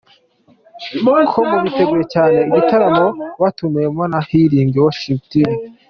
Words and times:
com 1.31 1.31
ko 1.33 1.39
biteguye 1.63 2.05
cyane 2.13 2.37
igitaramo 2.49 3.07
batumiwemo 3.41 4.03
na 4.11 4.19
Healing 4.27 4.71
worship 4.83 5.21
team. 5.31 5.51